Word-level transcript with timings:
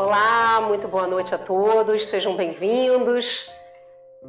Olá, 0.00 0.60
muito 0.60 0.86
boa 0.86 1.08
noite 1.08 1.34
a 1.34 1.38
todos, 1.38 2.04
sejam 2.04 2.36
bem-vindos. 2.36 3.50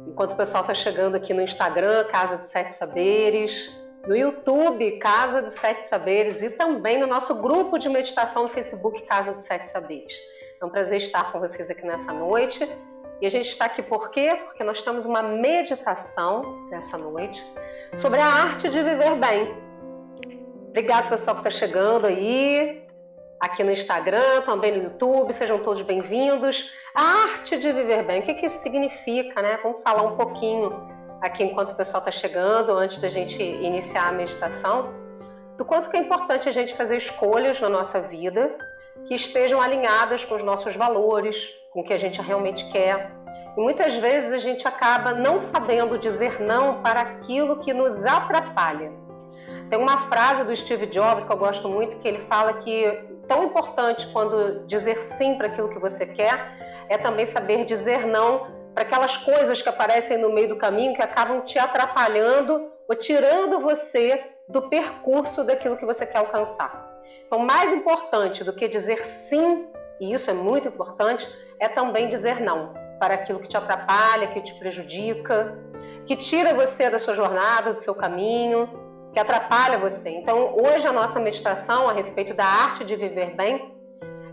Enquanto 0.04 0.32
o 0.32 0.36
pessoal 0.36 0.64
está 0.64 0.74
chegando 0.74 1.14
aqui 1.14 1.32
no 1.32 1.40
Instagram, 1.40 2.08
Casa 2.08 2.36
dos 2.36 2.46
Sete 2.46 2.72
Saberes, 2.72 3.72
no 4.04 4.16
YouTube, 4.16 4.98
Casa 4.98 5.40
dos 5.40 5.54
Sete 5.54 5.84
Saberes, 5.84 6.42
e 6.42 6.50
também 6.50 6.98
no 6.98 7.06
nosso 7.06 7.36
grupo 7.36 7.78
de 7.78 7.88
meditação 7.88 8.42
no 8.42 8.48
Facebook, 8.48 9.00
Casa 9.02 9.30
dos 9.30 9.42
Sete 9.42 9.68
Saberes. 9.68 10.12
É 10.60 10.64
um 10.64 10.70
prazer 10.70 10.98
estar 10.98 11.30
com 11.30 11.38
vocês 11.38 11.70
aqui 11.70 11.86
nessa 11.86 12.12
noite. 12.12 12.68
E 13.20 13.26
a 13.26 13.30
gente 13.30 13.50
está 13.50 13.66
aqui 13.66 13.80
por 13.80 14.10
quê? 14.10 14.40
Porque 14.46 14.64
nós 14.64 14.82
temos 14.82 15.06
uma 15.06 15.22
meditação 15.22 16.64
nessa 16.68 16.98
noite 16.98 17.40
sobre 17.94 18.18
a 18.18 18.26
arte 18.26 18.68
de 18.68 18.82
viver 18.82 19.14
bem. 19.14 19.54
Obrigado, 20.70 21.08
pessoal, 21.08 21.36
que 21.40 21.46
está 21.46 21.64
chegando 21.64 22.08
aí 22.08 22.89
aqui 23.40 23.64
no 23.64 23.72
Instagram, 23.72 24.42
também 24.42 24.76
no 24.76 24.84
YouTube. 24.84 25.32
Sejam 25.32 25.58
todos 25.60 25.80
bem-vindos. 25.80 26.70
A 26.94 27.02
arte 27.02 27.56
de 27.56 27.72
viver 27.72 28.04
bem, 28.04 28.20
o 28.20 28.22
que, 28.22 28.34
que 28.34 28.46
isso 28.46 28.58
significa, 28.58 29.40
né? 29.40 29.58
Vamos 29.62 29.82
falar 29.82 30.02
um 30.02 30.16
pouquinho 30.16 30.70
aqui 31.22 31.42
enquanto 31.42 31.70
o 31.70 31.74
pessoal 31.74 32.00
está 32.00 32.10
chegando, 32.10 32.72
antes 32.72 33.00
da 33.00 33.08
gente 33.08 33.42
iniciar 33.42 34.08
a 34.08 34.12
meditação, 34.12 34.92
do 35.56 35.64
quanto 35.64 35.88
que 35.88 35.96
é 35.96 36.00
importante 36.00 36.48
a 36.48 36.52
gente 36.52 36.74
fazer 36.74 36.96
escolhas 36.96 37.60
na 37.60 37.68
nossa 37.68 38.00
vida 38.00 38.56
que 39.06 39.14
estejam 39.14 39.60
alinhadas 39.60 40.24
com 40.24 40.34
os 40.34 40.44
nossos 40.44 40.76
valores, 40.76 41.48
com 41.72 41.80
o 41.80 41.84
que 41.84 41.92
a 41.92 41.98
gente 41.98 42.20
realmente 42.20 42.70
quer. 42.70 43.10
E 43.56 43.60
muitas 43.60 43.94
vezes 43.94 44.32
a 44.32 44.38
gente 44.38 44.66
acaba 44.68 45.12
não 45.12 45.40
sabendo 45.40 45.98
dizer 45.98 46.40
não 46.40 46.82
para 46.82 47.00
aquilo 47.00 47.60
que 47.60 47.72
nos 47.72 48.04
atrapalha. 48.04 48.92
Tem 49.70 49.78
uma 49.78 50.08
frase 50.08 50.44
do 50.44 50.54
Steve 50.54 50.86
Jobs 50.86 51.24
que 51.24 51.32
eu 51.32 51.36
gosto 51.36 51.68
muito 51.68 51.96
que 51.98 52.08
ele 52.08 52.24
fala 52.26 52.54
que 52.54 53.09
tão 53.30 53.44
importante 53.44 54.08
quando 54.08 54.66
dizer 54.66 55.00
sim 55.00 55.38
para 55.38 55.46
aquilo 55.46 55.70
que 55.70 55.78
você 55.78 56.04
quer 56.04 56.52
é 56.88 56.98
também 56.98 57.24
saber 57.24 57.64
dizer 57.64 58.04
não 58.04 58.44
para 58.74 58.82
aquelas 58.82 59.16
coisas 59.18 59.62
que 59.62 59.68
aparecem 59.68 60.18
no 60.18 60.32
meio 60.32 60.48
do 60.48 60.58
caminho 60.58 60.96
que 60.96 61.00
acabam 61.00 61.40
te 61.42 61.56
atrapalhando 61.56 62.60
ou 62.88 62.96
tirando 62.96 63.60
você 63.60 64.20
do 64.48 64.68
percurso 64.68 65.44
daquilo 65.44 65.76
que 65.76 65.86
você 65.86 66.04
quer 66.04 66.18
alcançar. 66.18 66.90
Então, 67.24 67.38
mais 67.38 67.72
importante 67.72 68.42
do 68.42 68.52
que 68.52 68.66
dizer 68.66 69.04
sim, 69.04 69.64
e 70.00 70.12
isso 70.12 70.28
é 70.28 70.34
muito 70.34 70.66
importante, 70.66 71.28
é 71.60 71.68
também 71.68 72.08
dizer 72.08 72.40
não 72.40 72.74
para 72.98 73.14
aquilo 73.14 73.38
que 73.38 73.48
te 73.48 73.56
atrapalha, 73.56 74.26
que 74.26 74.42
te 74.42 74.58
prejudica, 74.58 75.56
que 76.04 76.16
tira 76.16 76.52
você 76.52 76.90
da 76.90 76.98
sua 76.98 77.14
jornada, 77.14 77.70
do 77.70 77.78
seu 77.78 77.94
caminho, 77.94 78.68
que 79.12 79.18
atrapalha 79.18 79.78
você. 79.78 80.10
Então, 80.10 80.56
hoje 80.56 80.86
a 80.86 80.92
nossa 80.92 81.18
meditação 81.18 81.88
a 81.88 81.92
respeito 81.92 82.34
da 82.34 82.44
arte 82.44 82.84
de 82.84 82.96
viver 82.96 83.34
bem 83.34 83.74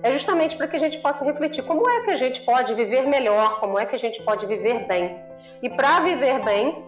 é 0.04 0.12
justamente 0.12 0.56
para 0.56 0.68
que 0.68 0.76
a 0.76 0.80
gente 0.80 1.00
possa 1.00 1.26
refletir 1.26 1.64
como 1.64 1.90
é 1.90 2.02
que 2.02 2.12
a 2.12 2.16
gente 2.16 2.42
pode 2.42 2.74
viver 2.74 3.08
melhor, 3.08 3.60
como 3.60 3.80
é 3.80 3.86
que 3.86 3.96
a 3.96 4.00
gente 4.00 4.22
pode 4.24 4.46
viver 4.46 4.86
bem. 4.88 5.20
E 5.62 5.70
para 5.70 6.02
viver 6.02 6.44
bem, 6.44 6.86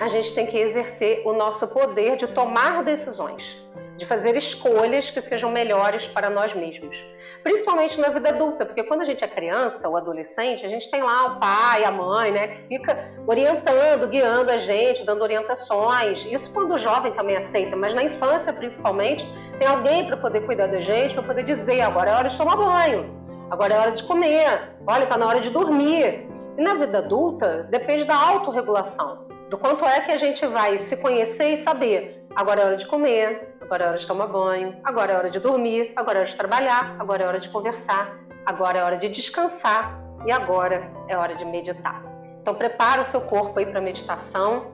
a 0.00 0.08
gente 0.08 0.32
tem 0.34 0.46
que 0.46 0.56
exercer 0.56 1.22
o 1.24 1.32
nosso 1.32 1.66
poder 1.66 2.16
de 2.16 2.28
tomar 2.28 2.84
decisões 2.84 3.58
de 3.96 4.04
fazer 4.04 4.36
escolhas 4.36 5.10
que 5.10 5.20
sejam 5.20 5.50
melhores 5.50 6.06
para 6.06 6.28
nós 6.28 6.54
mesmos. 6.54 7.04
Principalmente 7.42 7.98
na 7.98 8.08
vida 8.08 8.28
adulta, 8.28 8.66
porque 8.66 8.82
quando 8.84 9.02
a 9.02 9.04
gente 9.04 9.24
é 9.24 9.28
criança 9.28 9.88
ou 9.88 9.96
adolescente, 9.96 10.64
a 10.64 10.68
gente 10.68 10.90
tem 10.90 11.02
lá 11.02 11.26
o 11.26 11.40
pai, 11.40 11.84
a 11.84 11.90
mãe, 11.90 12.32
né, 12.32 12.48
que 12.48 12.78
fica 12.78 13.10
orientando, 13.26 14.08
guiando 14.08 14.50
a 14.50 14.56
gente, 14.56 15.04
dando 15.04 15.22
orientações. 15.22 16.24
Isso 16.26 16.52
quando 16.52 16.74
o 16.74 16.78
jovem 16.78 17.12
também 17.12 17.36
aceita, 17.36 17.76
mas 17.76 17.94
na 17.94 18.04
infância 18.04 18.52
principalmente, 18.52 19.26
tem 19.58 19.66
alguém 19.66 20.06
para 20.06 20.16
poder 20.16 20.40
cuidar 20.44 20.66
da 20.66 20.80
gente, 20.80 21.14
para 21.14 21.22
poder 21.22 21.44
dizer: 21.44 21.80
agora 21.80 22.10
é 22.10 22.14
hora 22.14 22.28
de 22.28 22.36
tomar 22.36 22.56
banho, 22.56 23.10
agora 23.50 23.74
é 23.74 23.78
hora 23.78 23.92
de 23.92 24.02
comer, 24.02 24.76
olha, 24.86 25.04
está 25.04 25.16
na 25.16 25.26
hora 25.26 25.40
de 25.40 25.50
dormir. 25.50 26.26
E 26.58 26.62
na 26.62 26.74
vida 26.74 26.98
adulta, 26.98 27.66
depende 27.70 28.04
da 28.04 28.16
autorregulação, 28.16 29.26
do 29.50 29.58
quanto 29.58 29.84
é 29.84 30.00
que 30.00 30.10
a 30.10 30.16
gente 30.16 30.44
vai 30.46 30.78
se 30.78 30.96
conhecer 30.96 31.52
e 31.52 31.56
saber 31.56 32.25
Agora 32.36 32.60
é 32.60 32.64
hora 32.66 32.76
de 32.76 32.86
comer, 32.86 33.56
agora 33.62 33.84
é 33.84 33.88
hora 33.88 33.96
de 33.96 34.06
tomar 34.06 34.26
banho, 34.26 34.76
agora 34.84 35.10
é 35.10 35.16
hora 35.16 35.30
de 35.30 35.40
dormir, 35.40 35.94
agora 35.96 36.18
é 36.18 36.20
hora 36.20 36.30
de 36.30 36.36
trabalhar, 36.36 36.94
agora 36.98 37.24
é 37.24 37.26
hora 37.26 37.40
de 37.40 37.48
conversar, 37.48 38.14
agora 38.44 38.78
é 38.78 38.82
hora 38.82 38.98
de 38.98 39.08
descansar 39.08 39.98
e 40.26 40.30
agora 40.30 40.86
é 41.08 41.16
hora 41.16 41.34
de 41.34 41.46
meditar. 41.46 42.04
Então 42.42 42.54
prepara 42.54 43.00
o 43.00 43.04
seu 43.04 43.22
corpo 43.22 43.58
aí 43.58 43.64
para 43.64 43.80
meditação. 43.80 44.66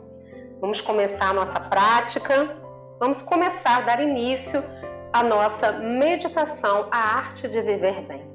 Vamos 0.60 0.80
começar 0.80 1.28
a 1.28 1.32
nossa 1.32 1.60
prática. 1.60 2.56
Vamos 2.98 3.22
começar 3.22 3.76
a 3.76 3.80
dar 3.82 4.00
início 4.00 4.60
à 5.12 5.22
nossa 5.22 5.70
meditação, 5.70 6.88
a 6.90 6.98
arte 6.98 7.48
de 7.48 7.60
viver 7.60 8.02
bem. 8.02 8.26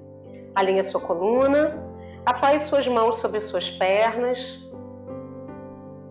Alinhe 0.55 0.83
sua 0.85 1.01
coluna, 1.01 1.77
apoie 2.25 2.59
suas 2.59 2.87
mãos 2.87 3.17
sobre 3.17 3.41
suas 3.41 3.69
pernas, 3.69 4.57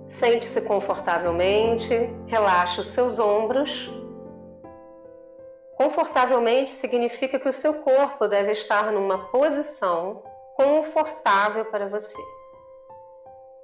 Sente-se 0.06 0.60
confortavelmente, 0.62 1.92
relaxe 2.26 2.80
os 2.80 2.86
seus 2.86 3.18
ombros. 3.18 3.90
Confortavelmente 5.76 6.70
significa 6.70 7.38
que 7.38 7.48
o 7.48 7.52
seu 7.52 7.82
corpo 7.82 8.26
deve 8.28 8.52
estar 8.52 8.92
numa 8.92 9.26
posição 9.28 10.22
confortável 10.54 11.66
para 11.66 11.88
você. 11.88 12.16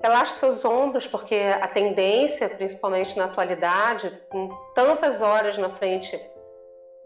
Relaxe 0.03 0.41
seus 0.41 0.65
ombros, 0.65 1.07
porque 1.07 1.37
a 1.37 1.69
tendência, 1.69 2.49
principalmente 2.49 3.17
na 3.17 3.27
atualidade, 3.27 4.11
com 4.29 4.49
tantas 4.75 5.23
horas 5.23 5.57
na 5.57 5.71
frente 5.71 6.21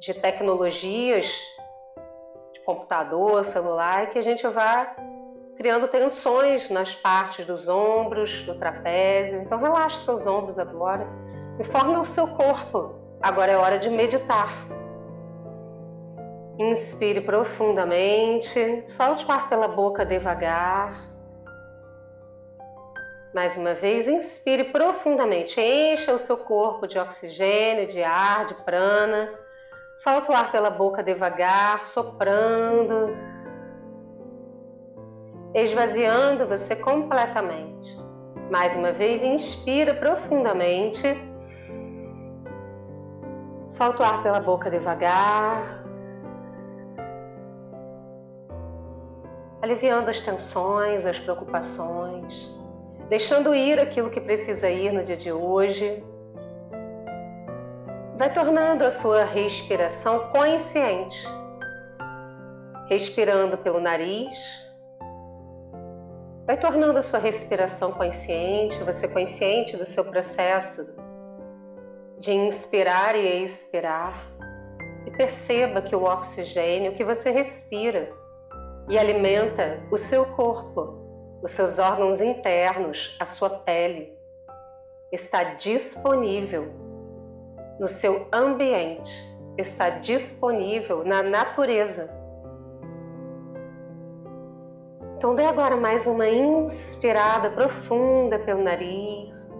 de 0.01 0.15
tecnologias, 0.15 1.27
de 2.55 2.61
computador, 2.61 3.45
celular, 3.45 4.05
é 4.05 4.07
que 4.07 4.19
a 4.19 4.23
gente 4.23 4.47
vá 4.49 4.97
criando 5.57 5.89
tensões 5.89 6.69
nas 6.71 6.95
partes 6.95 7.47
dos 7.47 7.67
ombros, 7.67 8.43
do 8.45 8.55
trapézio. 8.55 9.41
Então 9.41 9.59
relaxe 9.59 10.05
seus 10.05 10.27
ombros 10.27 10.59
agora 10.59 11.07
e 11.59 11.65
forme 11.65 11.97
o 11.97 12.05
seu 12.05 12.29
corpo. 12.29 12.95
Agora 13.21 13.53
é 13.53 13.57
hora 13.57 13.79
de 13.79 13.89
meditar. 13.89 14.53
Inspire 16.59 17.21
profundamente, 17.23 18.83
solte 18.87 19.27
o 19.27 19.33
ar 19.33 19.49
pela 19.49 19.69
boca 19.69 20.05
devagar. 20.05 21.05
Mais 23.35 23.55
uma 23.57 23.75
vez, 23.75 24.09
inspire 24.09 24.65
profundamente, 24.65 25.61
encha 25.61 26.15
o 26.15 26.19
seu 26.19 26.39
corpo 26.39 26.87
de 26.87 26.99
oxigênio, 26.99 27.87
de 27.87 28.03
ar, 28.03 28.47
de 28.47 28.55
prana. 28.65 29.31
Solte 29.95 30.31
o 30.31 30.35
ar 30.35 30.51
pela 30.51 30.71
boca 30.71 31.03
devagar, 31.03 31.85
soprando 31.85 33.36
esvaziando 35.63 36.47
você 36.47 36.77
completamente. 36.77 37.97
Mais 38.51 38.77
uma 38.77 38.93
vez, 38.93 39.23
inspira 39.23 39.95
profundamente. 39.95 41.03
Solta 43.67 44.03
o 44.03 44.07
ar 44.07 44.23
pela 44.23 44.39
boca 44.39 44.71
devagar. 44.71 45.83
Aliviando 49.63 50.11
as 50.11 50.21
tensões, 50.21 51.07
as 51.07 51.19
preocupações, 51.19 52.55
deixando 53.09 53.55
ir 53.55 53.81
aquilo 53.81 54.11
que 54.11 54.21
precisa 54.21 54.69
ir 54.69 54.93
no 54.93 55.03
dia 55.03 55.17
de 55.17 55.33
hoje. 55.33 56.05
Vai 58.17 58.31
tornando 58.33 58.85
a 58.85 58.91
sua 58.91 59.25
respiração 59.25 60.29
consciente. 60.29 61.27
Respirando 62.89 63.57
pelo 63.57 63.81
nariz 63.81 64.66
Vai 66.47 66.57
tornando 66.57 66.97
a 66.97 67.03
sua 67.03 67.19
respiração 67.19 67.91
consciente, 67.91 68.81
você 68.85 69.09
consciente 69.09 69.77
do 69.77 69.85
seu 69.85 70.05
processo 70.05 70.89
de 72.21 72.33
inspirar 72.33 73.17
e 73.17 73.43
expirar. 73.43 74.31
E 75.05 75.11
perceba 75.11 75.83
que 75.83 75.97
o 75.97 76.05
oxigênio 76.05 76.95
que 76.95 77.03
você 77.03 77.33
respira 77.33 78.09
e 78.89 78.97
alimenta 78.97 79.81
o 79.91 79.99
seu 79.99 80.25
corpo, 80.25 81.41
os 81.43 81.51
seus 81.51 81.81
órgãos 81.81 82.21
internos, 82.21 83.17
a 83.19 83.25
sua 83.25 83.51
pele, 83.51 84.17
está 85.11 85.43
disponível 85.55 86.73
no 87.81 87.89
seu 87.89 88.29
ambiente, 88.33 89.13
está 89.59 89.91
disponível 89.91 91.05
na 91.05 91.25
natureza 91.25 92.09
então 95.17 95.35
dê 95.35 95.45
agora 95.45 95.75
mais 95.75 96.07
uma 96.07 96.29
inspirada 96.29 97.49
profunda 97.49 98.39
pelo 98.41 98.63
nariz. 98.63 99.51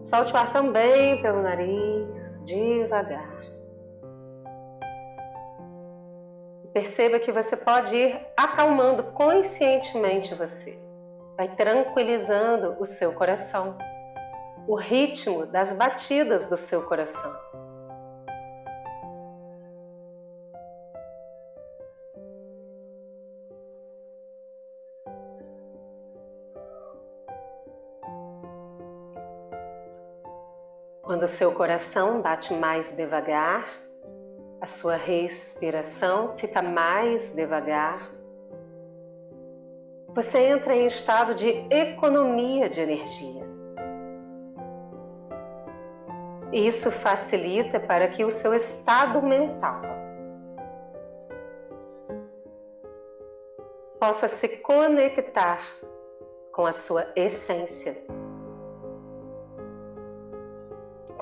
Solte 0.00 0.32
o 0.32 0.36
ar 0.38 0.50
também 0.54 1.20
pelo 1.20 1.42
nariz, 1.42 2.42
devagar. 2.46 3.30
Perceba 6.72 7.20
que 7.20 7.30
você 7.30 7.54
pode 7.58 7.94
ir 7.94 8.26
acalmando 8.34 9.02
conscientemente 9.12 10.34
você. 10.34 10.78
Vai 11.36 11.48
tranquilizando 11.56 12.76
o 12.80 12.86
seu 12.86 13.12
coração, 13.12 13.76
o 14.66 14.74
ritmo 14.74 15.44
das 15.44 15.74
batidas 15.74 16.46
do 16.46 16.56
seu 16.56 16.84
coração. 16.86 17.36
Quando 31.22 31.30
seu 31.30 31.52
coração 31.52 32.20
bate 32.20 32.52
mais 32.52 32.90
devagar, 32.96 33.64
a 34.60 34.66
sua 34.66 34.96
respiração 34.96 36.36
fica 36.36 36.60
mais 36.60 37.30
devagar, 37.32 38.10
você 40.08 40.48
entra 40.48 40.74
em 40.74 40.84
estado 40.84 41.32
de 41.32 41.46
economia 41.70 42.68
de 42.68 42.80
energia. 42.80 43.42
Isso 46.52 46.90
facilita 46.90 47.78
para 47.78 48.08
que 48.08 48.24
o 48.24 48.30
seu 48.32 48.52
estado 48.52 49.22
mental 49.22 49.80
possa 54.00 54.26
se 54.26 54.48
conectar 54.56 55.60
com 56.50 56.66
a 56.66 56.72
sua 56.72 57.06
essência 57.14 57.96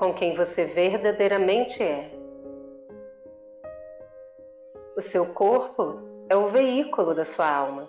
com 0.01 0.15
quem 0.15 0.33
você 0.33 0.65
verdadeiramente 0.65 1.83
é. 1.83 2.09
O 4.97 4.99
seu 4.99 5.27
corpo 5.27 5.99
é 6.27 6.35
o 6.35 6.47
veículo 6.47 7.13
da 7.13 7.23
sua 7.23 7.47
alma. 7.47 7.87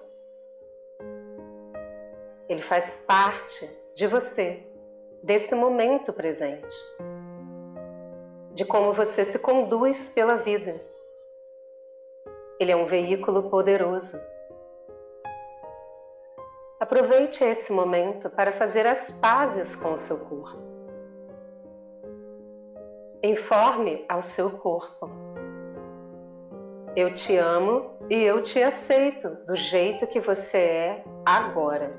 Ele 2.51 2.61
faz 2.61 2.97
parte 3.07 3.67
de 3.95 4.07
você, 4.07 4.63
desse 5.23 5.55
momento 5.55 6.13
presente, 6.13 6.77
de 8.53 8.67
como 8.67 8.93
você 8.93 9.25
se 9.25 9.39
conduz 9.39 10.11
pela 10.11 10.37
vida. 10.37 10.79
Ele 12.61 12.73
é 12.73 12.77
um 12.77 12.85
veículo 12.85 13.49
poderoso. 13.49 14.19
Aproveite 16.79 17.43
esse 17.43 17.73
momento 17.73 18.29
para 18.29 18.53
fazer 18.53 18.87
as 18.87 19.11
pazes 19.13 19.75
com 19.75 19.95
o 19.95 19.99
seu 19.99 20.19
corpo 20.27 20.72
Informe 23.25 24.05
ao 24.09 24.21
seu 24.21 24.51
corpo. 24.51 25.09
Eu 26.97 27.15
te 27.15 27.37
amo 27.37 27.97
e 28.11 28.17
eu 28.17 28.43
te 28.43 28.61
aceito 28.61 29.29
do 29.47 29.55
jeito 29.55 30.09
que 30.09 30.19
você 30.19 30.59
é 30.59 31.05
agora. 31.25 31.95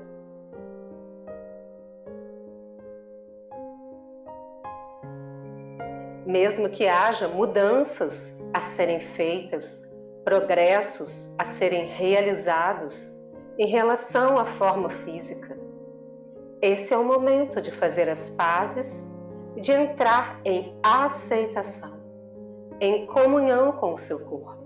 Mesmo 6.26 6.68
que 6.68 6.86
haja 6.86 7.26
mudanças 7.26 8.38
a 8.52 8.60
serem 8.60 9.00
feitas, 9.00 9.80
progressos 10.24 11.34
a 11.38 11.44
serem 11.46 11.86
realizados 11.86 13.08
em 13.58 13.66
relação 13.66 14.36
à 14.36 14.44
forma 14.44 14.90
física, 14.90 15.58
esse 16.60 16.92
é 16.92 16.98
o 16.98 17.04
momento 17.04 17.62
de 17.62 17.70
fazer 17.70 18.10
as 18.10 18.28
pazes 18.28 19.13
de 19.56 19.72
entrar 19.72 20.40
em 20.44 20.76
aceitação, 20.82 21.98
em 22.80 23.06
comunhão 23.06 23.72
com 23.72 23.94
o 23.94 23.98
seu 23.98 24.24
corpo. 24.24 24.62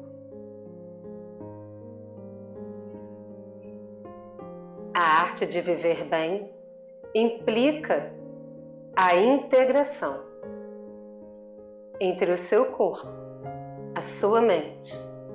A 4.94 5.00
arte 5.00 5.46
de 5.46 5.60
viver 5.60 6.04
bem 6.04 6.52
implica 7.14 8.12
a 8.96 9.14
integração 9.14 10.24
entre 12.00 12.32
o 12.32 12.36
seu 12.36 12.66
corpo, 12.72 13.06
a 13.94 14.02
sua 14.02 14.40
mente, 14.40 14.94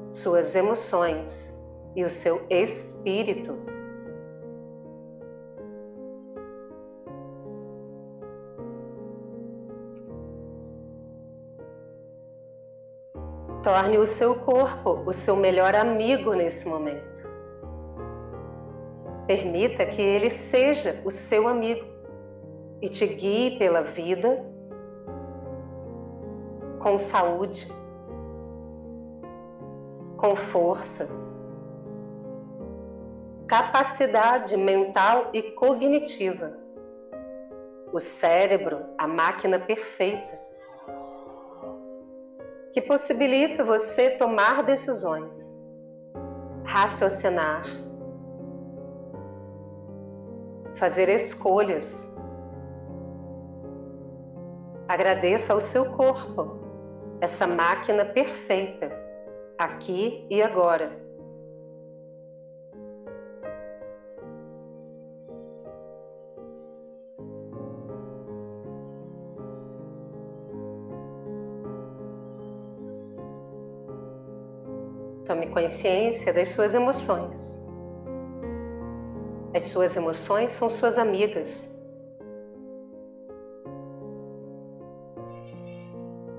suas 0.09 0.55
emoções 0.55 1.53
e 1.95 2.03
o 2.03 2.09
seu 2.09 2.45
espírito 2.49 3.72
Torne 13.73 13.97
o 13.97 14.05
seu 14.05 14.35
corpo 14.35 15.01
o 15.03 15.11
seu 15.11 15.35
melhor 15.35 15.73
amigo 15.73 16.35
nesse 16.35 16.67
momento. 16.67 17.27
Permita 19.25 19.83
que 19.87 19.99
ele 19.99 20.29
seja 20.29 21.01
o 21.03 21.09
seu 21.09 21.47
amigo 21.47 21.83
e 22.83 22.87
te 22.87 23.07
guie 23.07 23.57
pela 23.57 23.81
vida 23.81 24.45
com 26.77 26.99
saúde, 26.99 27.67
com 30.17 30.35
força, 30.35 31.09
capacidade 33.47 34.55
mental 34.55 35.31
e 35.33 35.41
cognitiva. 35.53 36.55
O 37.91 37.99
cérebro, 37.99 38.85
a 38.99 39.07
máquina 39.07 39.57
perfeita 39.57 40.42
que 42.73 42.81
possibilita 42.81 43.63
você 43.63 44.09
tomar 44.09 44.63
decisões, 44.63 45.63
raciocinar, 46.65 47.63
fazer 50.73 51.07
escolhas. 51.07 52.17
Agradeça 54.87 55.53
ao 55.53 55.61
seu 55.61 55.85
corpo, 55.91 56.59
essa 57.21 57.45
máquina 57.45 58.05
perfeita, 58.05 58.91
aqui 59.57 60.25
e 60.29 60.41
agora 60.41 61.02
consciência 75.53 76.33
das 76.33 76.49
suas 76.49 76.73
emoções. 76.73 77.59
As 79.55 79.63
suas 79.63 79.95
emoções 79.95 80.51
são 80.51 80.69
suas 80.69 80.97
amigas. 80.97 81.71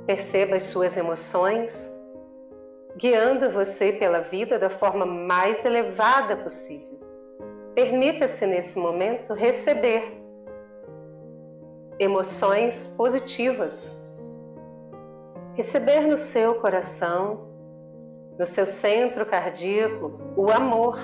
Perceba 0.07 0.57
as 0.57 0.65
suas 0.65 0.97
emoções, 0.97 1.91
guiando 2.97 3.51
você 3.51 3.93
pela 3.93 4.21
vida 4.21 4.59
da 4.59 4.69
forma 4.69 5.07
mais 5.07 5.65
elevada 5.65 6.37
possível. 6.37 6.99
Permita-se 7.75 8.47
nesse 8.47 8.77
momento 8.79 9.33
receber 9.33 10.03
emoções 11.99 12.87
positivas. 12.97 13.95
Receber 15.55 16.01
no 16.01 16.17
seu 16.17 16.57
coração 16.57 17.54
no 18.39 18.45
seu 18.45 18.67
centro 18.67 19.25
cardíaco 19.27 20.13
o 20.37 20.51
amor 20.51 20.99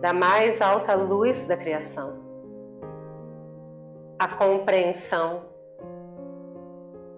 da 0.00 0.12
mais 0.12 0.60
alta 0.60 0.94
luz 0.94 1.44
da 1.44 1.56
criação, 1.56 2.18
a 4.18 4.28
compreensão 4.28 5.42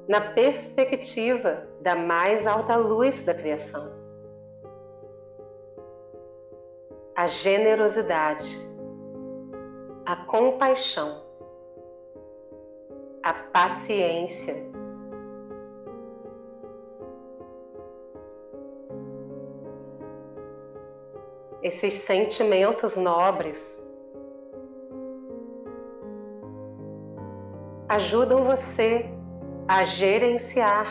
na 0.08 0.20
perspectiva 0.32 1.68
da 1.80 1.94
mais 1.94 2.46
alta 2.46 2.76
luz 2.76 3.22
da 3.22 3.34
criação, 3.34 3.92
a 7.14 7.26
generosidade, 7.26 8.58
a 10.04 10.16
compaixão, 10.16 11.22
a 13.22 13.32
paciência 13.32 14.69
esses 21.62 21.92
sentimentos 21.94 22.96
nobres 22.96 23.86
ajudam 27.88 28.44
você 28.44 29.04
a 29.68 29.84
gerenciar 29.84 30.86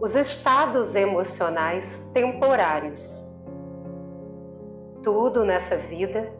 os 0.00 0.16
estados 0.16 0.96
emocionais 0.96 2.10
temporários. 2.12 3.22
Tudo 5.02 5.44
nessa 5.44 5.76
vida 5.76 6.32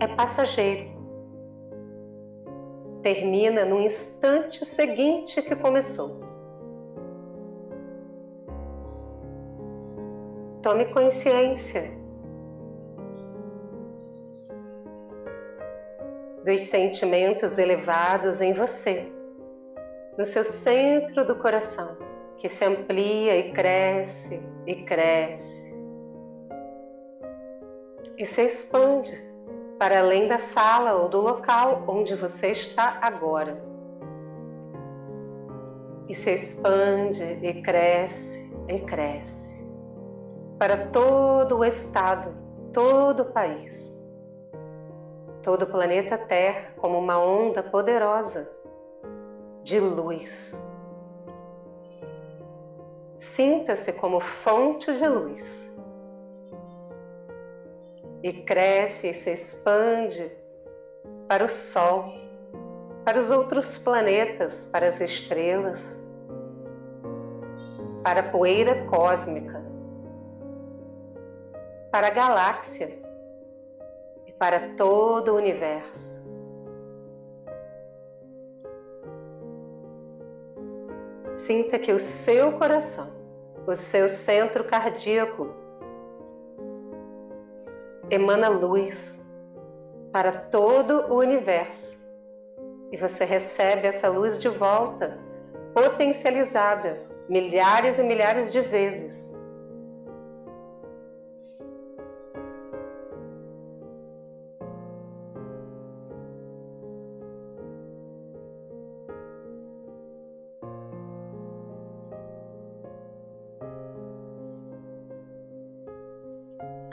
é 0.00 0.06
passageiro. 0.06 0.94
Termina 3.02 3.64
no 3.64 3.80
instante 3.80 4.64
seguinte 4.64 5.42
que 5.42 5.54
começou. 5.56 6.20
Tome 10.62 10.86
consciência 10.86 12.03
dos 16.44 16.60
sentimentos 16.60 17.56
elevados 17.56 18.40
em 18.40 18.52
você, 18.52 19.10
no 20.18 20.24
seu 20.24 20.44
centro 20.44 21.24
do 21.24 21.36
coração, 21.36 21.96
que 22.36 22.48
se 22.48 22.64
amplia 22.64 23.36
e 23.38 23.52
cresce 23.52 24.42
e 24.66 24.74
cresce. 24.82 25.74
E 28.18 28.26
se 28.26 28.42
expande 28.42 29.12
para 29.78 29.98
além 29.98 30.28
da 30.28 30.38
sala 30.38 30.94
ou 30.94 31.08
do 31.08 31.20
local 31.20 31.84
onde 31.88 32.14
você 32.14 32.48
está 32.48 32.98
agora. 33.00 33.74
e 36.08 36.14
se 36.14 36.32
expande 36.32 37.24
e 37.42 37.62
cresce 37.62 38.52
e 38.68 38.78
cresce. 38.80 39.66
Para 40.58 40.88
todo 40.88 41.58
o 41.58 41.64
estado, 41.64 42.34
todo 42.72 43.20
o 43.20 43.32
país, 43.32 43.93
todo 45.44 45.64
o 45.64 45.66
planeta 45.66 46.16
Terra 46.16 46.72
como 46.78 46.98
uma 46.98 47.18
onda 47.18 47.62
poderosa 47.62 48.50
de 49.62 49.78
luz. 49.78 50.58
Sinta-se 53.16 53.92
como 53.92 54.20
fonte 54.20 54.96
de 54.96 55.06
luz 55.06 55.70
e 58.22 58.32
cresce 58.32 59.08
e 59.08 59.14
se 59.14 59.32
expande 59.32 60.32
para 61.28 61.44
o 61.44 61.48
Sol, 61.48 62.06
para 63.04 63.18
os 63.18 63.30
outros 63.30 63.76
planetas, 63.76 64.64
para 64.72 64.86
as 64.86 64.98
estrelas, 64.98 66.02
para 68.02 68.20
a 68.20 68.30
poeira 68.30 68.86
cósmica, 68.86 69.62
para 71.92 72.06
a 72.06 72.10
galáxia 72.10 73.03
para 74.44 74.60
todo 74.76 75.32
o 75.32 75.36
universo. 75.36 76.22
Sinta 81.34 81.78
que 81.78 81.90
o 81.90 81.98
seu 81.98 82.52
coração, 82.52 83.10
o 83.66 83.74
seu 83.74 84.06
centro 84.06 84.62
cardíaco, 84.64 85.48
emana 88.10 88.50
luz 88.50 89.26
para 90.12 90.30
todo 90.30 91.10
o 91.10 91.20
universo 91.20 92.06
e 92.92 92.98
você 92.98 93.24
recebe 93.24 93.86
essa 93.86 94.10
luz 94.10 94.38
de 94.38 94.50
volta, 94.50 95.18
potencializada 95.72 97.00
milhares 97.30 97.98
e 97.98 98.02
milhares 98.02 98.52
de 98.52 98.60
vezes 98.60 99.33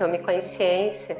Tome 0.01 0.17
consciência 0.17 1.15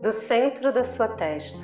do 0.00 0.12
centro 0.12 0.72
da 0.72 0.84
sua 0.84 1.08
testa. 1.16 1.58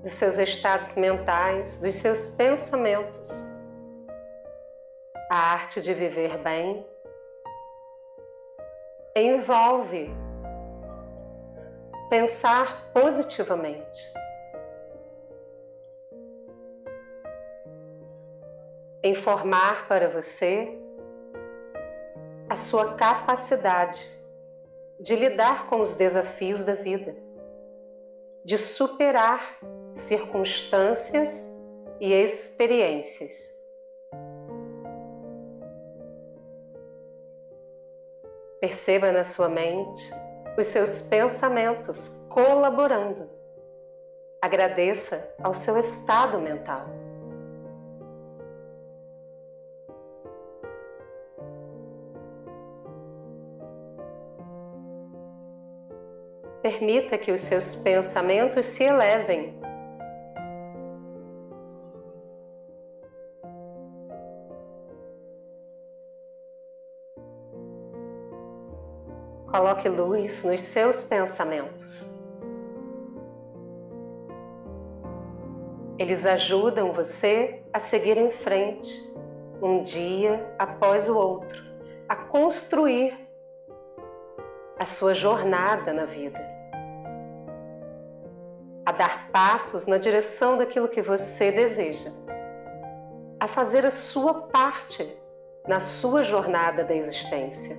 Dos 0.00 0.12
seus 0.12 0.38
estados 0.38 0.94
mentais, 0.94 1.80
dos 1.80 1.96
seus 1.96 2.30
pensamentos. 2.30 3.30
A 5.32 5.54
arte 5.54 5.82
de 5.82 5.92
viver 5.92 6.38
bem 6.38 6.86
envolve 9.16 10.08
pensar 12.08 12.92
positivamente. 12.92 14.27
Informar 19.08 19.88
para 19.88 20.08
você 20.08 20.78
a 22.48 22.56
sua 22.56 22.94
capacidade 22.94 24.04
de 25.00 25.14
lidar 25.14 25.66
com 25.66 25.80
os 25.80 25.94
desafios 25.94 26.64
da 26.64 26.74
vida, 26.74 27.14
de 28.44 28.58
superar 28.58 29.58
circunstâncias 29.94 31.46
e 32.00 32.12
experiências. 32.12 33.56
Perceba 38.60 39.12
na 39.12 39.22
sua 39.22 39.48
mente 39.48 40.10
os 40.58 40.66
seus 40.66 41.00
pensamentos 41.00 42.08
colaborando. 42.28 43.30
Agradeça 44.42 45.32
ao 45.42 45.54
seu 45.54 45.78
estado 45.78 46.40
mental. 46.40 46.86
Permita 56.68 57.16
que 57.16 57.32
os 57.32 57.40
seus 57.40 57.74
pensamentos 57.76 58.66
se 58.66 58.84
elevem. 58.84 59.58
Coloque 69.50 69.88
luz 69.88 70.44
nos 70.44 70.60
seus 70.60 71.02
pensamentos. 71.02 72.14
Eles 75.98 76.26
ajudam 76.26 76.92
você 76.92 77.62
a 77.72 77.78
seguir 77.78 78.18
em 78.18 78.30
frente, 78.30 78.92
um 79.62 79.82
dia 79.82 80.54
após 80.58 81.08
o 81.08 81.16
outro, 81.16 81.64
a 82.06 82.14
construir 82.14 83.14
a 84.78 84.84
sua 84.84 85.14
jornada 85.14 85.94
na 85.94 86.04
vida 86.04 86.57
dar 88.98 89.30
passos 89.30 89.86
na 89.86 89.96
direção 89.96 90.58
daquilo 90.58 90.88
que 90.88 91.00
você 91.00 91.52
deseja, 91.52 92.10
a 93.38 93.46
fazer 93.46 93.86
a 93.86 93.90
sua 93.92 94.34
parte 94.48 95.16
na 95.68 95.78
sua 95.78 96.22
jornada 96.24 96.82
da 96.82 96.94
existência. 96.94 97.76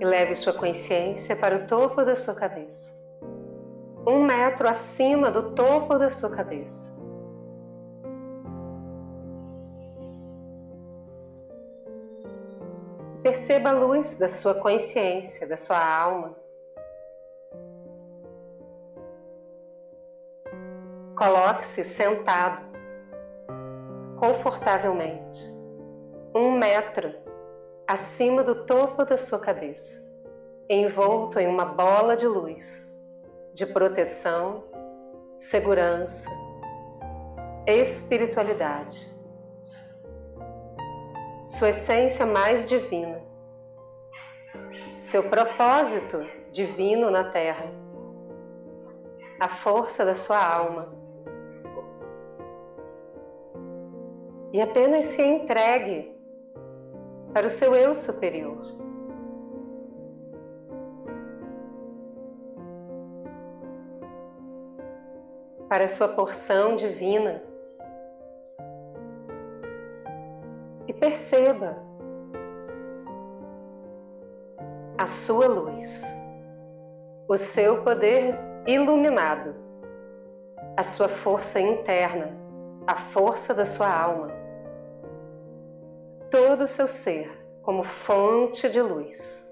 E 0.00 0.04
leve 0.04 0.34
sua 0.34 0.52
consciência 0.52 1.36
para 1.36 1.56
o 1.56 1.66
topo 1.66 2.04
da 2.04 2.16
sua 2.16 2.34
cabeça, 2.34 2.92
um 4.04 4.24
metro 4.24 4.68
acima 4.68 5.30
do 5.30 5.54
topo 5.54 5.96
da 5.96 6.10
sua 6.10 6.30
cabeça. 6.30 6.95
Perceba 13.56 13.70
a 13.70 13.86
luz 13.86 14.16
da 14.16 14.28
sua 14.28 14.54
consciência, 14.54 15.46
da 15.46 15.56
sua 15.56 15.78
alma. 15.78 16.36
Coloque-se 21.16 21.82
sentado, 21.82 22.60
confortavelmente, 24.18 25.42
um 26.34 26.50
metro 26.50 27.14
acima 27.86 28.44
do 28.44 28.66
topo 28.66 29.06
da 29.06 29.16
sua 29.16 29.40
cabeça, 29.40 30.06
envolto 30.68 31.40
em 31.40 31.46
uma 31.46 31.64
bola 31.64 32.14
de 32.14 32.26
luz, 32.26 32.94
de 33.54 33.64
proteção, 33.64 34.64
segurança, 35.38 36.28
espiritualidade 37.66 39.16
sua 41.48 41.70
essência 41.70 42.26
mais 42.26 42.66
divina, 42.66 43.22
seu 45.06 45.22
propósito 45.24 46.18
divino 46.50 47.10
na 47.10 47.24
Terra, 47.24 47.66
a 49.40 49.48
força 49.48 50.04
da 50.04 50.14
sua 50.14 50.44
alma. 50.44 50.88
E 54.52 54.60
apenas 54.60 55.04
se 55.06 55.22
entregue 55.22 56.14
para 57.32 57.46
o 57.46 57.50
seu 57.50 57.74
eu 57.74 57.94
superior. 57.94 58.62
Para 65.68 65.84
a 65.84 65.88
sua 65.88 66.08
porção 66.08 66.76
divina 66.76 67.42
perceba 70.98 71.76
a 74.98 75.06
sua 75.06 75.46
luz, 75.46 76.02
o 77.28 77.36
seu 77.36 77.82
poder 77.82 78.34
iluminado, 78.66 79.54
a 80.74 80.82
sua 80.82 81.08
força 81.08 81.60
interna, 81.60 82.34
a 82.86 82.94
força 82.94 83.52
da 83.52 83.66
sua 83.66 83.92
alma, 83.92 84.30
todo 86.30 86.64
o 86.64 86.68
seu 86.68 86.88
ser 86.88 87.30
como 87.62 87.82
fonte 87.82 88.70
de 88.70 88.80
luz. 88.80 89.44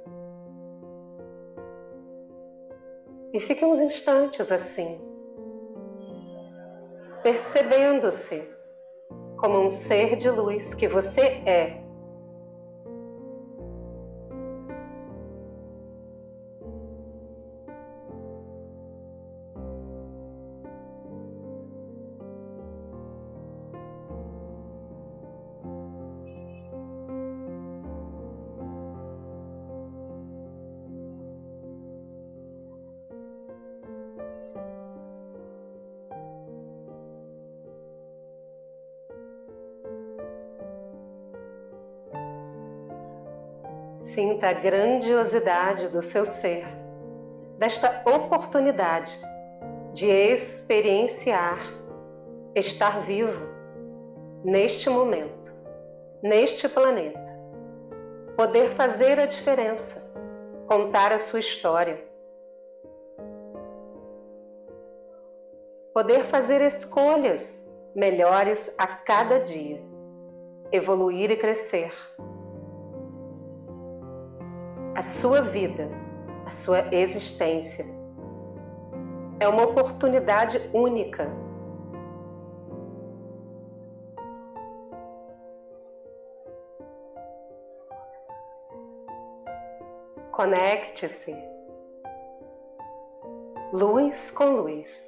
E 3.35 3.41
fique 3.41 3.65
uns 3.65 3.81
instantes 3.81 4.51
assim, 4.51 4.99
percebendo-se 7.23 8.49
como 9.37 9.61
um 9.61 9.69
ser 9.69 10.17
de 10.17 10.31
luz 10.31 10.73
que 10.73 10.89
você 10.89 11.43
é 11.45 11.84
Sinta 44.15 44.51
a 44.51 44.53
grandiosidade 44.53 45.89
do 45.89 46.01
seu 46.01 46.25
ser, 46.25 46.65
desta 47.59 48.01
oportunidade 48.07 49.11
de 49.93 50.07
experienciar 50.07 51.59
estar 52.55 53.01
vivo 53.01 53.45
neste 54.45 54.89
momento, 54.89 55.53
neste 56.23 56.69
planeta, 56.69 57.19
poder 58.37 58.71
fazer 58.77 59.19
a 59.19 59.27
diferença, 59.27 60.09
contar 60.69 61.11
a 61.11 61.19
sua 61.19 61.41
história, 61.41 62.01
poder 65.93 66.21
fazer 66.21 66.63
escolhas 66.63 67.69
melhores 67.97 68.73
a 68.79 68.87
cada 68.87 69.41
dia, 69.41 69.83
evoluir 70.71 71.33
e 71.33 71.37
crescer 71.37 71.93
a 74.97 75.03
sua 75.03 75.43
vida, 75.43 75.89
a 76.47 76.51
sua 76.51 76.95
existência. 76.95 77.85
É 79.41 79.49
uma 79.49 79.65
oportunidade 79.65 80.71
única. 80.73 81.29
Conecte-se. 90.31 91.37
Luz 93.73 94.31
com 94.31 94.45
luz. 94.57 95.07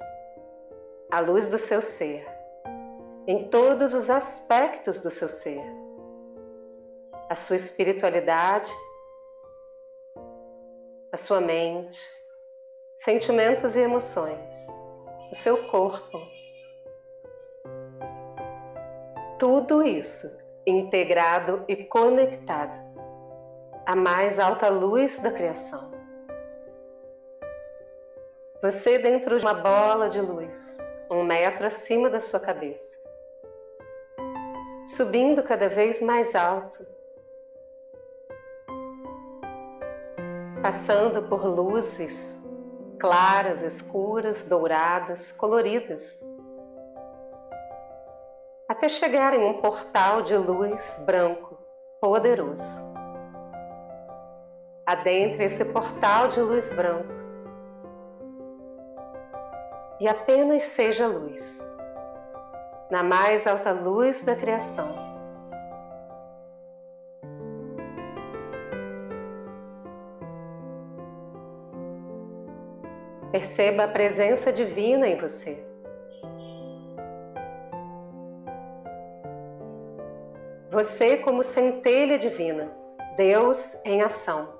A 1.11 1.21
luz 1.21 1.47
do 1.47 1.57
seu 1.57 1.81
ser. 1.81 2.27
Em 3.25 3.47
todos 3.47 3.93
os 3.93 4.09
aspectos 4.09 4.99
do 4.99 5.09
seu 5.09 5.29
ser. 5.29 5.63
A 7.29 7.35
sua 7.35 7.55
espiritualidade 7.55 8.71
a 11.11 11.17
sua 11.17 11.39
mente, 11.39 11.99
sentimentos 12.95 13.75
e 13.75 13.79
emoções, 13.79 14.67
o 15.31 15.35
seu 15.35 15.65
corpo. 15.69 16.19
Tudo 19.39 19.83
isso 19.83 20.37
integrado 20.65 21.63
e 21.67 21.85
conectado 21.85 22.77
à 23.85 23.95
mais 23.95 24.37
alta 24.37 24.67
luz 24.67 25.19
da 25.19 25.31
criação. 25.31 25.91
Você 28.61 28.97
dentro 28.97 29.39
de 29.39 29.45
uma 29.45 29.53
bola 29.53 30.09
de 30.09 30.19
luz, 30.19 30.77
um 31.09 31.23
metro 31.23 31.67
acima 31.67 32.09
da 32.09 32.19
sua 32.19 32.39
cabeça, 32.39 32.97
subindo 34.87 35.41
cada 35.43 35.69
vez 35.69 36.01
mais 36.01 36.35
alto 36.35 36.85
passando 40.67 41.21
por 41.29 41.45
luzes 41.45 42.43
claras, 42.99 43.63
escuras, 43.63 44.43
douradas, 44.43 45.31
coloridas, 45.31 46.21
até 48.67 48.89
chegar 48.89 49.33
em 49.33 49.45
um 49.45 49.61
portal 49.61 50.23
de 50.23 50.35
luz 50.35 51.01
branco, 51.05 51.57
poderoso. 52.01 52.85
Adentre 54.85 55.45
esse 55.45 55.63
portal 55.63 56.27
de 56.27 56.41
luz 56.41 56.73
branco 56.73 57.13
e 60.01 60.07
apenas 60.09 60.63
seja 60.63 61.07
luz, 61.07 61.65
na 62.91 63.03
mais 63.03 63.47
alta 63.47 63.71
luz 63.71 64.21
da 64.21 64.35
criação 64.35 65.06
Perceba 73.31 73.83
a 73.83 73.87
presença 73.89 74.53
divina 74.53 75.05
em 75.07 75.17
você. 75.17 75.61
Você, 80.71 81.17
como 81.17 81.43
centelha 81.43 82.17
divina, 82.17 82.71
Deus 83.17 83.83
em 83.83 84.01
ação. 84.01 84.55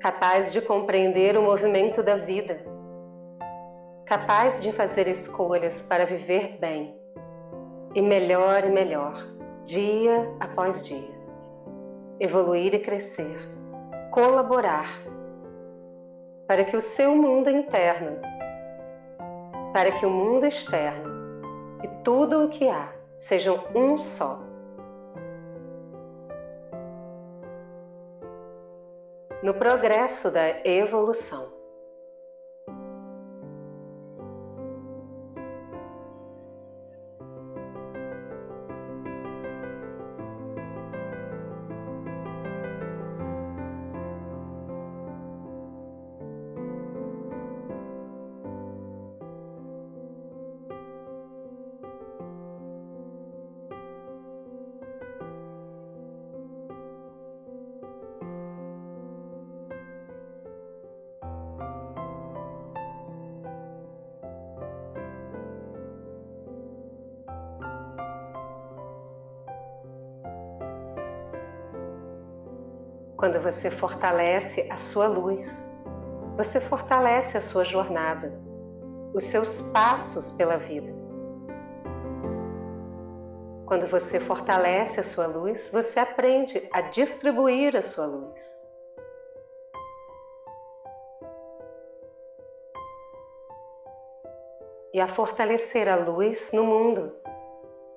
Capaz 0.00 0.52
de 0.52 0.60
compreender 0.62 1.36
o 1.36 1.42
movimento 1.42 2.02
da 2.02 2.16
vida, 2.16 2.60
capaz 4.06 4.60
de 4.60 4.72
fazer 4.72 5.06
escolhas 5.06 5.82
para 5.82 6.06
viver 6.06 6.56
bem 6.58 6.98
e 7.94 8.00
melhor 8.00 8.64
e 8.64 8.70
melhor 8.70 9.37
dia 9.68 10.34
após 10.40 10.82
dia. 10.82 11.12
Evoluir 12.18 12.74
e 12.74 12.78
crescer, 12.78 13.38
colaborar 14.10 14.88
para 16.46 16.64
que 16.64 16.74
o 16.74 16.80
seu 16.80 17.14
mundo 17.14 17.50
interno, 17.50 18.16
para 19.74 19.92
que 19.92 20.06
o 20.06 20.10
mundo 20.10 20.46
externo 20.46 21.10
e 21.84 21.88
tudo 22.02 22.46
o 22.46 22.48
que 22.48 22.66
há 22.66 22.90
sejam 23.18 23.62
um 23.74 23.98
só. 23.98 24.40
No 29.42 29.52
progresso 29.52 30.30
da 30.30 30.48
evolução. 30.66 31.57
Quando 73.18 73.40
você 73.40 73.68
fortalece 73.68 74.68
a 74.70 74.76
sua 74.76 75.08
luz, 75.08 75.68
você 76.36 76.60
fortalece 76.60 77.36
a 77.36 77.40
sua 77.40 77.64
jornada, 77.64 78.32
os 79.12 79.24
seus 79.24 79.60
passos 79.72 80.30
pela 80.30 80.56
vida. 80.56 80.94
Quando 83.66 83.88
você 83.88 84.20
fortalece 84.20 85.00
a 85.00 85.02
sua 85.02 85.26
luz, 85.26 85.68
você 85.72 85.98
aprende 85.98 86.68
a 86.72 86.80
distribuir 86.80 87.74
a 87.76 87.82
sua 87.82 88.06
luz. 88.06 88.40
E 94.94 95.00
a 95.00 95.08
fortalecer 95.08 95.88
a 95.88 95.96
luz 95.96 96.52
no 96.52 96.62
mundo, 96.62 97.12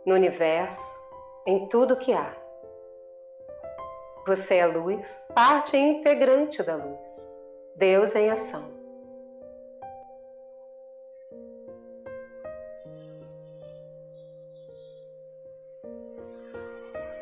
no 0.04 0.16
universo, 0.16 1.00
em 1.46 1.70
tudo 1.70 1.96
que 1.96 2.12
há. 2.12 2.41
Você 4.28 4.56
é 4.56 4.68
luz, 4.68 5.26
parte 5.34 5.76
integrante 5.76 6.62
da 6.62 6.76
luz. 6.76 7.32
Deus 7.76 8.16
em 8.16 8.30
ação. 8.30 8.82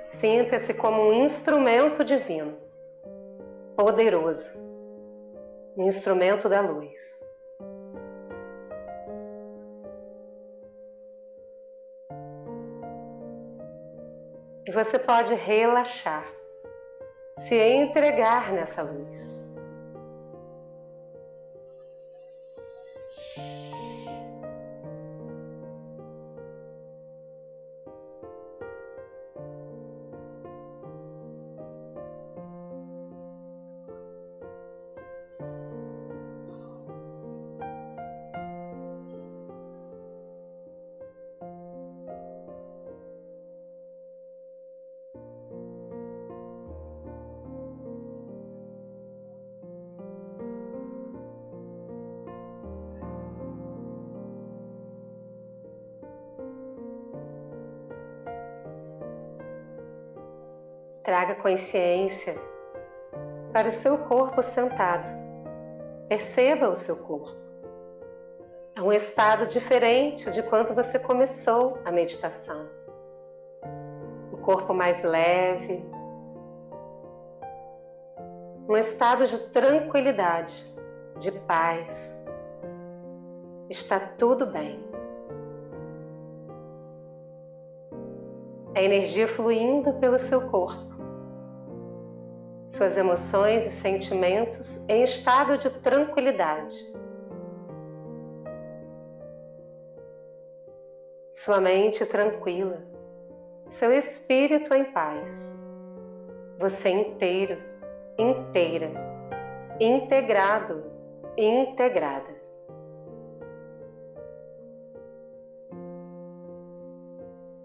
Sinta-se 0.09 0.73
como 0.73 1.01
um 1.01 1.23
instrumento 1.23 2.03
divino, 2.03 2.57
poderoso, 3.77 4.59
um 5.77 5.87
instrumento 5.87 6.49
da 6.49 6.59
luz. 6.59 7.23
E 14.67 14.71
você 14.73 14.99
pode 14.99 15.33
relaxar, 15.35 16.27
se 17.47 17.55
entregar 17.55 18.51
nessa 18.53 18.81
luz. 18.81 19.48
Traga 61.09 61.33
consciência 61.33 62.35
para 63.51 63.67
o 63.67 63.71
seu 63.71 63.97
corpo 63.97 64.43
sentado. 64.43 65.07
Perceba 66.07 66.69
o 66.69 66.75
seu 66.75 66.97
corpo. 66.97 67.35
É 68.75 68.81
um 68.83 68.93
estado 68.93 69.47
diferente 69.47 70.29
de 70.29 70.43
quando 70.43 70.75
você 70.75 70.99
começou 70.99 71.79
a 71.83 71.91
meditação. 71.91 72.69
O 74.31 74.37
corpo 74.37 74.71
mais 74.71 75.01
leve, 75.01 75.83
um 78.69 78.77
estado 78.77 79.25
de 79.25 79.39
tranquilidade, 79.49 80.63
de 81.17 81.31
paz. 81.31 82.23
Está 83.67 83.99
tudo 83.99 84.45
bem. 84.45 84.79
A 88.75 88.83
energia 88.83 89.27
fluindo 89.27 89.91
pelo 89.93 90.19
seu 90.19 90.51
corpo 90.51 90.88
suas 92.79 92.97
emoções 92.97 93.65
e 93.65 93.71
sentimentos 93.71 94.77
em 94.87 95.03
estado 95.03 95.57
de 95.57 95.69
tranquilidade. 95.81 96.77
Sua 101.33 101.59
mente 101.59 102.05
tranquila, 102.05 102.81
seu 103.67 103.91
espírito 103.91 104.73
em 104.73 104.85
paz. 104.93 105.59
Você 106.57 106.87
inteiro, 106.87 107.61
inteira, 108.17 108.91
integrado, 109.77 110.89
integrada. 111.37 112.39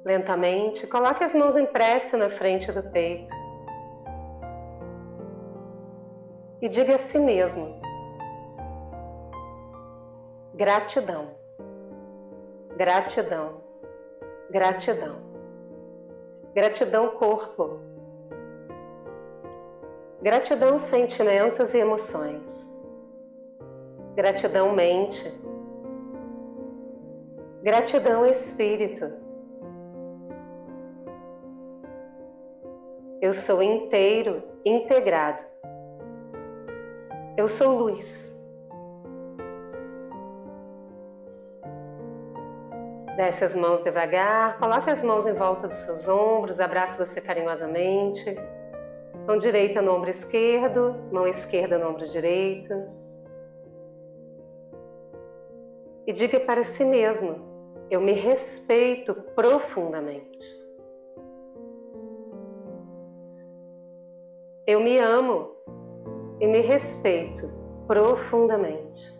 Lentamente, 0.05 0.89
coloque 0.89 1.23
as 1.23 1.33
mãos 1.33 1.57
em 1.57 1.67
prece 1.67 2.17
na 2.17 2.29
frente 2.29 2.73
do 2.73 2.83
peito 2.91 3.44
e 6.65 6.69
diga 6.71 6.95
a 6.95 6.99
si 6.99 7.19
mesmo: 7.19 7.79
gratidão, 10.55 11.29
gratidão, 12.75 13.61
gratidão, 14.51 15.17
gratidão, 16.55 17.09
corpo, 17.19 17.81
gratidão, 20.23 20.79
sentimentos 20.79 21.75
e 21.75 21.79
emoções, 21.81 22.75
gratidão, 24.15 24.73
mente, 24.73 25.39
gratidão, 27.63 28.25
espírito. 28.25 29.23
Eu 33.21 33.35
sou 33.35 33.63
inteiro, 33.63 34.43
integrado 34.65 35.45
eu 37.37 37.49
sou 37.49 37.77
luz. 37.77 38.33
Desce 43.17 43.45
as 43.45 43.55
mãos 43.55 43.81
devagar, 43.81 44.59
coloque 44.59 44.91
as 44.91 45.03
mãos 45.03 45.25
em 45.25 45.35
volta 45.35 45.69
dos 45.69 45.77
seus 45.79 46.09
ombros, 46.09 46.59
abrace 46.59 46.99
você 46.99 47.21
carinhosamente. 47.21 48.37
Mão 49.27 49.39
direita 49.39 49.81
no 49.81 49.95
ombro 49.95 50.11
esquerdo, 50.11 50.95
mão 51.13 51.27
esquerda 51.27 51.79
no 51.79 51.91
ombro 51.91 52.07
direito. 52.09 52.73
E 56.07 56.13
diga 56.13 56.41
para 56.41 56.65
si 56.65 56.85
mesmo: 56.85 57.41
eu 57.91 58.01
me 58.01 58.13
respeito 58.13 59.15
profundamente. 59.15 60.65
Eu 64.67 64.81
me 64.81 64.99
amo 64.99 65.55
e 66.41 66.47
me 66.47 66.61
respeito 66.61 67.51
profundamente. 67.87 69.13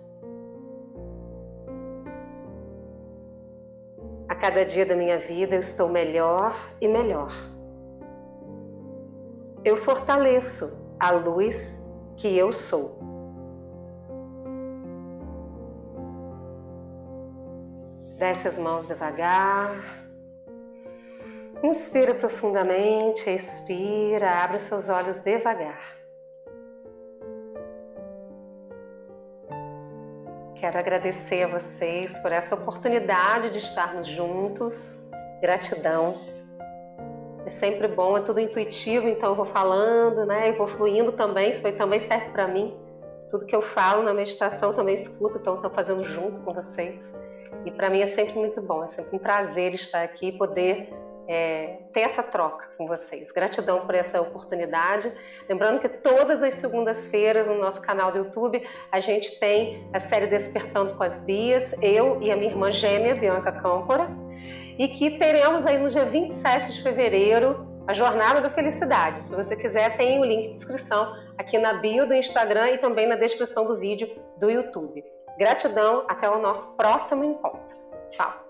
A 4.29 4.35
cada 4.35 4.65
dia 4.65 4.87
da 4.87 4.97
minha 4.97 5.19
vida 5.19 5.55
eu 5.55 5.61
estou 5.61 5.89
melhor 5.89 6.55
e 6.81 6.89
melhor. 6.89 7.33
Eu 9.65 9.77
fortaleço 9.77 10.79
a 10.99 11.11
luz 11.11 11.81
que 12.17 12.37
eu 12.37 12.53
sou. 12.53 12.99
Desce 18.19 18.49
as 18.49 18.59
mãos 18.59 18.87
devagar. 18.89 20.05
Inspira 21.63 22.15
profundamente, 22.15 23.29
expira, 23.31 24.31
abre 24.31 24.57
os 24.59 24.63
seus 24.65 24.89
olhos 24.89 25.19
devagar. 25.21 26.04
Quero 30.65 30.79
agradecer 30.79 31.43
a 31.43 31.49
vocês 31.49 32.19
por 32.21 32.33
essa 32.33 32.55
oportunidade 32.55 33.51
de 33.51 33.59
estarmos 33.59 34.07
juntos. 34.07 34.99
Gratidão. 35.43 36.23
É 37.45 37.51
sempre 37.51 37.87
bom, 37.87 38.17
é 38.17 38.23
tudo 38.23 38.41
intuitivo, 38.41 39.07
então 39.07 39.29
eu 39.29 39.35
vou 39.35 39.45
falando, 39.45 40.25
né? 40.25 40.49
E 40.49 40.53
vou 40.53 40.67
fluindo 40.67 41.13
também, 41.13 41.51
isso 41.51 41.61
também 41.73 41.99
serve 41.99 42.31
para 42.31 42.49
mim. 42.49 42.75
Tudo 43.31 43.45
que 43.45 43.55
eu 43.55 43.61
falo 43.61 44.05
na 44.05 44.15
meditação 44.15 44.71
eu 44.71 44.75
também 44.75 44.95
escuto, 44.95 45.37
então 45.37 45.57
estou 45.57 45.71
fazendo 45.71 46.03
junto 46.03 46.41
com 46.41 46.55
vocês. 46.55 47.15
E 47.67 47.71
para 47.71 47.91
mim 47.91 48.01
é 48.01 48.07
sempre 48.07 48.39
muito 48.39 48.63
bom, 48.63 48.83
é 48.83 48.87
sempre 48.87 49.15
um 49.15 49.19
prazer 49.19 49.75
estar 49.75 50.03
aqui 50.03 50.29
e 50.29 50.33
poder 50.33 50.91
é, 51.29 51.79
ter 51.93 52.01
essa 52.01 52.23
troca 52.23 52.69
com 52.77 52.87
vocês. 52.87 53.31
Gratidão 53.31 53.87
por 53.87 53.95
essa 53.95 54.21
oportunidade. 54.21 55.13
Lembrando 55.49 55.81
que 55.81 55.89
todas 55.89 56.43
as 56.43 56.55
segundas-feiras 56.55 57.49
no 57.49 57.59
nosso 57.59 57.81
canal 57.81 58.13
do 58.13 58.19
YouTube 58.19 58.67
a 58.91 59.01
gente 59.01 59.39
tem 59.39 59.89
a 59.93 59.99
série 59.99 60.27
Despertando 60.27 60.95
com 60.95 61.03
as 61.03 61.19
Bias, 61.19 61.75
eu 61.81 62.23
e 62.23 62.31
a 62.31 62.37
minha 62.37 62.51
irmã 62.51 62.71
gêmea, 62.71 63.15
Bianca 63.15 63.53
Câmpora, 63.53 64.09
e 64.79 64.89
que 64.89 65.19
teremos 65.19 65.67
aí 65.67 65.79
no 65.79 65.89
dia 65.89 66.05
27 66.05 66.73
de 66.73 66.83
fevereiro 66.83 67.75
a 67.87 67.93
Jornada 67.93 68.41
da 68.41 68.51
Felicidade. 68.51 69.23
Se 69.23 69.35
você 69.35 69.55
quiser, 69.55 69.97
tem 69.97 70.19
o 70.19 70.25
link 70.25 70.49
de 70.49 70.55
inscrição 70.55 71.15
aqui 71.37 71.59
na 71.59 71.75
bio 71.75 72.07
do 72.07 72.15
Instagram 72.15 72.71
e 72.71 72.79
também 72.79 73.07
na 73.07 73.17
descrição 73.17 73.67
do 73.67 73.77
vídeo 73.77 74.09
do 74.39 74.51
YouTube. 74.51 75.05
Gratidão, 75.39 76.05
até 76.09 76.29
o 76.29 76.41
nosso 76.41 76.77
próximo 76.77 77.25
encontro. 77.25 77.77
Tchau! 78.09 78.44